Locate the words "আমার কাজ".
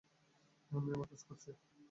0.93-1.21